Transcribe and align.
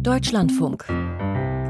Deutschlandfunk. 0.00 0.86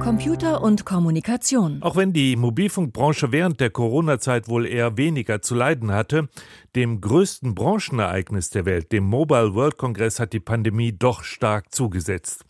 Computer 0.00 0.62
und 0.62 0.84
Kommunikation. 0.84 1.82
Auch 1.82 1.96
wenn 1.96 2.12
die 2.12 2.36
Mobilfunkbranche 2.36 3.32
während 3.32 3.58
der 3.58 3.70
Corona-Zeit 3.70 4.48
wohl 4.48 4.66
eher 4.66 4.96
weniger 4.96 5.42
zu 5.42 5.54
leiden 5.54 5.92
hatte, 5.92 6.28
dem 6.76 7.00
größten 7.00 7.54
Branchenereignis 7.54 8.50
der 8.50 8.64
Welt, 8.64 8.92
dem 8.92 9.04
Mobile 9.04 9.54
World 9.54 9.76
Congress, 9.76 10.20
hat 10.20 10.32
die 10.32 10.40
Pandemie 10.40 10.92
doch 10.92 11.22
stark 11.22 11.74
zugesetzt. 11.74 12.44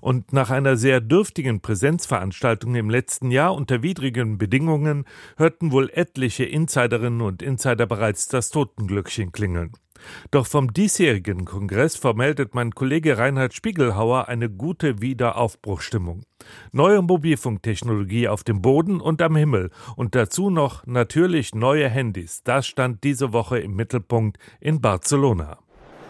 Und 0.00 0.32
nach 0.32 0.50
einer 0.50 0.76
sehr 0.76 1.00
dürftigen 1.00 1.60
Präsenzveranstaltung 1.60 2.74
im 2.74 2.88
letzten 2.88 3.30
Jahr 3.30 3.54
unter 3.54 3.82
widrigen 3.82 4.38
Bedingungen 4.38 5.04
hörten 5.36 5.72
wohl 5.72 5.90
etliche 5.92 6.44
Insiderinnen 6.44 7.20
und 7.20 7.42
Insider 7.42 7.86
bereits 7.86 8.28
das 8.28 8.50
Totenglöckchen 8.50 9.32
klingeln. 9.32 9.72
Doch 10.30 10.46
vom 10.46 10.72
diesjährigen 10.72 11.44
Kongress 11.44 11.96
vermeldet 11.96 12.54
mein 12.54 12.72
Kollege 12.72 13.18
Reinhard 13.18 13.54
Spiegelhauer 13.54 14.28
eine 14.28 14.50
gute 14.50 15.00
Wiederaufbruchstimmung. 15.00 16.22
Neue 16.72 17.02
Mobilfunktechnologie 17.02 18.28
auf 18.28 18.44
dem 18.44 18.62
Boden 18.62 19.00
und 19.00 19.22
am 19.22 19.36
Himmel 19.36 19.70
und 19.96 20.14
dazu 20.14 20.50
noch 20.50 20.86
natürlich 20.86 21.54
neue 21.54 21.88
Handys. 21.88 22.42
Das 22.44 22.66
stand 22.66 23.04
diese 23.04 23.32
Woche 23.32 23.58
im 23.58 23.74
Mittelpunkt 23.74 24.38
in 24.60 24.80
Barcelona. 24.80 25.58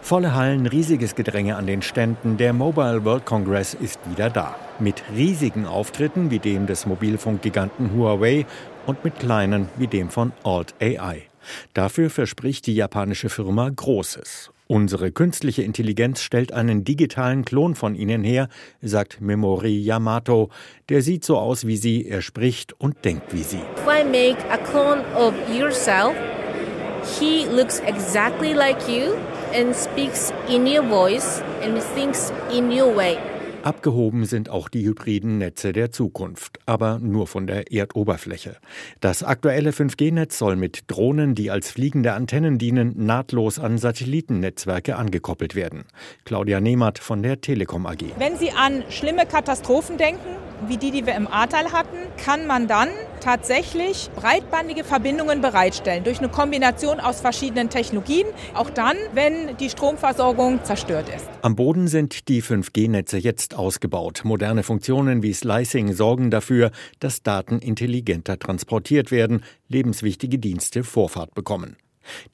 Volle 0.03 0.35
Hallen, 0.35 0.67
riesiges 0.67 1.15
Gedränge 1.15 1.55
an 1.55 1.69
den 1.69 1.81
Ständen. 1.81 2.37
Der 2.37 2.53
Mobile 2.53 3.05
World 3.05 3.25
Congress 3.25 3.73
ist 3.75 4.01
wieder 4.11 4.31
da. 4.31 4.57
Mit 4.81 5.05
riesigen 5.15 5.65
Auftritten 5.65 6.33
wie 6.33 6.41
dem 6.41 6.67
des 6.67 6.87
Mobilfunkgiganten 6.87 7.95
Huawei 7.95 8.45
und 8.87 9.05
mit 9.05 9.21
kleinen 9.21 9.69
wie 9.77 9.87
dem 9.87 10.11
von 10.11 10.33
Alt 10.43 10.75
AI. 10.81 11.32
Dafür 11.75 12.11
verspricht 12.11 12.67
die 12.67 12.75
japanische 12.75 13.29
Firma 13.29 13.69
Großes. 13.69 14.51
Unsere 14.69 15.13
künstliche 15.13 15.63
Intelligenz 15.63 16.23
stellt 16.23 16.53
einen 16.53 16.83
digitalen 16.83 17.45
Klon 17.45 17.75
von 17.75 17.95
ihnen 17.95 18.25
her, 18.25 18.49
sagt 18.81 19.21
Memori 19.21 19.79
Yamato. 19.79 20.49
Der 20.89 21.03
sieht 21.03 21.25
so 21.25 21.37
aus 21.37 21.67
wie 21.67 21.77
sie, 21.77 22.07
er 22.07 22.23
spricht 22.23 22.73
und 22.81 23.05
denkt 23.05 23.35
wie 23.35 23.43
sie. 23.43 23.59
If 23.59 23.87
I 23.87 24.03
make 24.03 24.39
a 24.51 24.57
clone 24.57 25.03
of 25.15 25.35
yourself, 25.55 26.15
he 27.19 27.45
looks 27.47 27.81
exactly 27.81 28.55
like 28.55 28.89
you 28.89 29.15
and 29.55 29.77
speaks 29.77 30.33
in 30.49 30.67
your 30.67 30.83
voice 30.83 31.43
and 31.63 31.83
thinks 31.95 32.33
in 32.51 32.71
your 32.71 32.97
way. 32.97 33.19
Abgehoben 33.63 34.25
sind 34.25 34.51
auch 34.51 34.69
die 34.69 34.85
hybriden 34.85 35.39
Netze 35.39 35.73
der 35.73 35.93
Zukunft, 35.93 36.59
aber 36.67 36.99
nur 36.99 37.29
von 37.29 37.47
der 37.47 37.71
Erdoberfläche. 37.71 38.57
Das 38.99 39.23
aktuelle 39.23 39.71
5G-Netz 39.71 40.37
soll 40.37 40.57
mit 40.57 40.85
Drohnen, 40.89 41.37
die 41.37 41.53
als 41.53 41.71
fliegende 41.71 42.15
Antennen 42.15 42.59
dienen, 42.59 43.07
nahtlos 43.07 43.61
an 43.61 43.79
Satellitennetzwerke 43.79 44.97
angekoppelt 44.97 45.55
werden. 45.55 45.85
Claudia 46.25 46.61
Nehmert 46.61 46.99
von 46.99 47.23
der 47.23 47.41
Telekom 47.41 47.87
AG. 47.87 48.03
Wenn 48.19 48.37
Sie 48.37 48.51
an 48.51 48.83
schlimme 48.91 49.27
Katastrophen 49.27 49.97
denken, 49.97 50.42
wie 50.69 50.77
die, 50.77 50.91
die 50.91 51.07
wir 51.07 51.15
im 51.15 51.27
Ahrtal 51.27 51.73
hatten, 51.73 51.97
kann 52.17 52.47
man 52.47 52.69
dann 52.69 52.89
tatsächlich 53.21 54.11
breitbandige 54.17 54.85
Verbindungen 54.85 55.41
bereitstellen 55.41 56.05
durch 56.05 56.19
eine 56.19 56.29
Kombination 56.29 57.01
aus 57.01 57.21
verschiedenen 57.21 57.71
Technologien, 57.71 58.27
auch 58.55 58.71
dann, 58.71 58.97
wenn 59.15 59.57
die 59.59 59.71
Stromversorgung 59.71 60.65
zerstört 60.65 61.09
ist. 61.09 61.29
Am 61.43 61.57
Boden 61.57 61.89
sind 61.89 62.29
die 62.29 62.43
5G-Netze 62.43 63.19
jetzt 63.19 63.55
ausgebaut. 63.55 64.23
Moderne 64.25 64.63
Funktionen 64.63 65.23
wie 65.23 65.35
Slicing 65.35 65.93
sorgen 65.93 66.31
dafür, 66.31 66.71
dass 67.01 67.23
Daten 67.23 67.59
intelligenter 67.59 68.39
transportiert 68.39 69.11
werden, 69.11 69.43
lebenswichtige 69.69 70.39
Dienste 70.39 70.85
Vorfahrt 70.85 71.35
bekommen. 71.35 71.77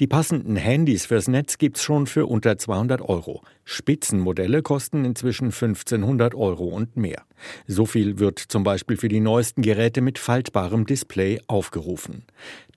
Die 0.01 0.07
passenden 0.07 0.57
Handys 0.57 1.07
fürs 1.07 1.29
Netz 1.29 1.59
gibt's 1.59 1.83
schon 1.83 2.07
für 2.07 2.27
unter 2.27 2.59
200 2.59 3.01
Euro. 3.03 3.43
Spitzenmodelle 3.65 4.63
kosten 4.63 5.05
inzwischen 5.05 5.47
1500 5.47 6.35
Euro 6.35 6.65
und 6.69 6.97
mehr. 6.97 7.23
So 7.67 7.85
viel 7.87 8.19
wird 8.19 8.39
zum 8.39 8.65
Beispiel 8.65 8.97
für 8.97 9.09
die 9.09 9.21
neuesten 9.21 9.63
Geräte 9.63 10.01
mit 10.01 10.19
faltbarem 10.19 10.87
Display 10.87 11.41
aufgerufen. 11.47 12.25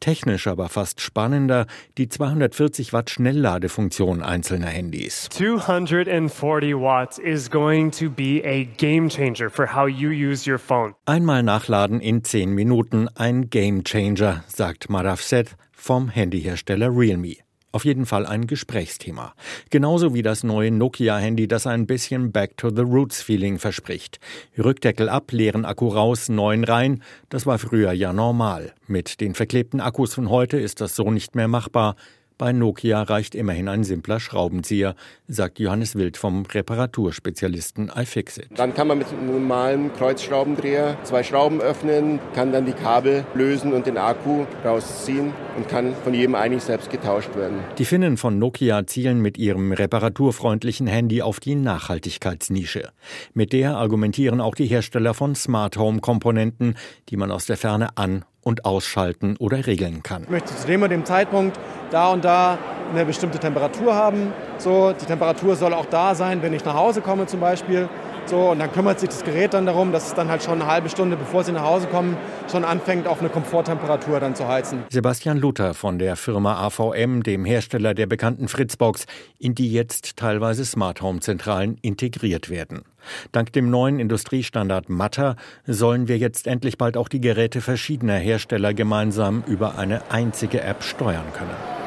Technisch 0.02 0.48
aber 0.48 0.68
fast 0.68 1.00
spannender 1.00 1.68
die 1.98 2.10
240 2.10 2.92
Watt 2.92 3.10
Schnellladefunktion 3.10 4.22
einzelner 4.22 4.68
Handys. 4.68 5.30
240 5.30 6.76
watts 6.76 7.20
is 7.20 7.50
going 7.50 7.92
to 7.92 8.10
be 8.10 8.42
a 8.44 8.64
game 8.78 9.08
changer 9.08 9.50
for 9.50 9.74
how 9.74 9.88
you 9.88 10.10
use 10.10 10.50
your 10.50 10.60
phone. 10.60 10.94
Einmal 11.06 11.44
nachladen 11.44 12.02
in 12.02 12.24
10 12.24 12.54
Minuten, 12.54 13.08
ein 13.16 13.50
Game 13.50 13.84
Changer, 13.84 14.44
sagt 14.48 14.90
Marav 14.90 15.22
Seth 15.22 15.56
vom 15.82 16.10
Handyhersteller 16.10 16.96
Realme. 16.96 17.38
Auf 17.72 17.86
jeden 17.86 18.06
Fall 18.06 18.28
ein 18.28 18.46
Gesprächsthema. 18.46 19.34
Genauso 19.72 20.14
wie 20.14 20.22
das 20.22 20.44
neue 20.44 20.70
Nokia-Handy, 20.70 21.48
das 21.48 21.66
ein 21.66 21.88
bisschen 21.88 22.32
Back 22.32 22.56
to 22.58 22.70
the 22.70 22.84
Roots 22.84 23.24
Feeling 23.24 23.58
verspricht. 23.58 24.20
Rückdeckel 24.60 25.10
ab, 25.10 25.32
leeren 25.32 25.66
Akku 25.66 25.88
raus, 25.88 26.30
neuen 26.30 26.66
rein. 26.66 27.02
Das 27.30 27.48
war 27.48 27.58
früher 27.58 27.94
ja 27.94 28.14
normal. 28.14 28.74
Mit 28.86 29.22
den 29.22 29.34
verklebten 29.34 29.80
Akkus 29.80 30.14
von 30.14 30.30
heute 30.30 30.60
ist 30.60 30.82
das 30.82 30.96
so 30.96 31.10
nicht 31.10 31.34
mehr 31.34 31.48
machbar. 31.48 31.96
Bei 32.42 32.54
Nokia 32.54 33.04
reicht 33.04 33.36
immerhin 33.36 33.68
ein 33.68 33.84
simpler 33.84 34.20
Schraubenzieher, 34.20 34.96
sagt 35.28 35.60
Johannes 35.60 35.96
Wild 35.96 36.18
vom 36.18 36.44
Reparaturspezialisten 36.44 37.92
iFixit. 37.96 38.48
Dann 38.56 38.74
kann 38.74 38.88
man 38.88 38.98
mit 38.98 39.10
einem 39.10 39.28
normalen 39.28 39.94
Kreuzschraubendreher 39.94 40.98
zwei 41.04 41.22
Schrauben 41.22 41.62
öffnen, 41.62 42.20
kann 42.34 42.52
dann 42.52 42.66
die 42.66 42.72
Kabel 42.72 43.28
lösen 43.36 43.74
und 43.74 43.86
den 43.86 44.00
Akku 44.00 44.46
rausziehen 44.66 45.34
und 45.56 45.70
kann 45.70 45.94
von 46.04 46.16
jedem 46.16 46.34
eigentlich 46.34 46.64
selbst 46.64 46.90
getauscht 46.90 47.36
werden. 47.36 47.60
Die 47.78 47.86
Finnen 47.86 48.18
von 48.18 48.40
Nokia 48.40 48.88
zielen 48.88 49.22
mit 49.22 49.38
ihrem 49.38 49.72
reparaturfreundlichen 49.72 50.88
Handy 50.88 51.22
auf 51.22 51.40
die 51.40 51.54
Nachhaltigkeitsnische. 51.54 52.90
Mit 53.36 53.54
der 53.54 53.78
argumentieren 53.78 54.42
auch 54.42 54.56
die 54.56 54.66
Hersteller 54.66 55.14
von 55.14 55.36
Smart 55.36 55.78
Home 55.78 56.00
Komponenten, 56.00 56.74
die 57.10 57.18
man 57.18 57.30
aus 57.30 57.46
der 57.46 57.58
Ferne 57.58 57.98
an 57.98 58.26
und 58.44 58.66
ausschalten 58.66 59.38
oder 59.38 59.68
regeln 59.68 60.02
kann. 60.02 60.24
Ich 60.24 60.30
möchte 60.30 60.56
zu 60.56 60.66
dem 60.66 60.82
und 60.82 60.90
dem 60.90 61.06
Zeitpunkt 61.06 61.60
da 61.92 62.12
und 62.12 62.26
da 62.26 62.58
eine 62.92 63.06
bestimmte 63.06 63.40
Temperatur 63.40 63.96
haben. 63.96 64.34
So, 64.58 64.94
die 64.94 65.06
Temperatur 65.06 65.56
soll 65.56 65.74
auch 65.74 65.86
da 65.86 66.16
sein, 66.16 66.42
wenn 66.42 66.54
ich 66.54 66.66
nach 66.66 66.76
Hause 66.76 67.02
komme 67.02 67.26
zum 67.26 67.40
Beispiel. 67.40 67.90
So, 68.26 68.52
und 68.52 68.60
dann 68.60 68.72
kümmert 68.72 69.00
sich 69.00 69.10
das 69.10 69.24
Gerät 69.24 69.54
dann 69.54 69.66
darum, 69.66 69.92
dass 69.92 70.08
es 70.08 70.14
dann 70.14 70.30
halt 70.30 70.44
schon 70.44 70.62
eine 70.62 70.72
halbe 70.72 70.90
Stunde, 70.90 71.18
bevor 71.18 71.44
sie 71.44 71.52
nach 71.52 71.64
Hause 71.64 71.88
kommen, 71.88 72.18
schon 72.52 72.64
anfängt, 72.64 73.08
auf 73.08 73.20
eine 73.20 73.30
Komforttemperatur 73.30 74.20
dann 74.20 74.36
zu 74.36 74.48
heizen. 74.48 74.84
Sebastian 74.90 75.38
Luther 75.38 75.74
von 75.74 75.98
der 75.98 76.16
Firma 76.16 76.66
AVM, 76.66 77.24
dem 77.24 77.46
Hersteller 77.46 77.94
der 77.94 78.06
bekannten 78.06 78.48
Fritzbox, 78.48 79.06
in 79.40 79.56
die 79.56 79.72
jetzt 79.72 80.18
teilweise 80.18 80.66
Smart 80.66 81.02
Home 81.02 81.20
Zentralen 81.20 81.78
integriert 81.82 82.50
werden. 82.50 82.84
Dank 83.32 83.52
dem 83.54 83.72
neuen 83.72 84.00
Industriestandard 84.00 84.90
Matter 84.90 85.36
sollen 85.66 86.08
wir 86.08 86.20
jetzt 86.20 86.46
endlich 86.46 86.78
bald 86.78 86.98
auch 86.98 87.08
die 87.08 87.22
Geräte 87.22 87.60
verschiedener 87.60 88.18
Hersteller 88.18 88.76
gemeinsam 88.76 89.44
über 89.48 89.80
eine 89.80 90.04
einzige 90.12 90.62
App 90.62 90.84
steuern 90.84 91.26
können. 91.34 91.81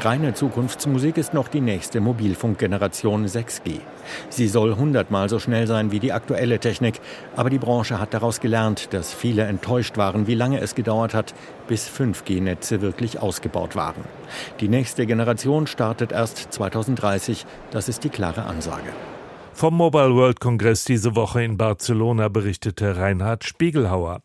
Reine 0.00 0.32
Zukunftsmusik 0.32 1.18
ist 1.18 1.34
noch 1.34 1.48
die 1.48 1.60
nächste 1.60 2.00
Mobilfunkgeneration 2.00 3.26
6G. 3.26 3.80
Sie 4.28 4.46
soll 4.46 4.76
hundertmal 4.76 5.28
so 5.28 5.40
schnell 5.40 5.66
sein 5.66 5.90
wie 5.90 5.98
die 5.98 6.12
aktuelle 6.12 6.60
Technik, 6.60 7.00
aber 7.34 7.50
die 7.50 7.58
Branche 7.58 7.98
hat 7.98 8.14
daraus 8.14 8.38
gelernt, 8.38 8.94
dass 8.94 9.12
viele 9.12 9.42
enttäuscht 9.42 9.96
waren, 9.96 10.28
wie 10.28 10.36
lange 10.36 10.60
es 10.60 10.76
gedauert 10.76 11.14
hat, 11.14 11.34
bis 11.66 11.88
5G-Netze 11.88 12.80
wirklich 12.80 13.18
ausgebaut 13.20 13.74
waren. 13.74 14.04
Die 14.60 14.68
nächste 14.68 15.04
Generation 15.04 15.66
startet 15.66 16.12
erst 16.12 16.52
2030, 16.52 17.44
das 17.72 17.88
ist 17.88 18.04
die 18.04 18.10
klare 18.10 18.44
Ansage. 18.44 18.92
Vom 19.52 19.74
Mobile 19.74 20.14
World 20.14 20.38
Congress 20.38 20.84
diese 20.84 21.16
Woche 21.16 21.42
in 21.42 21.56
Barcelona 21.56 22.28
berichtete 22.28 22.96
Reinhard 22.96 23.42
Spiegelhauer. 23.42 24.20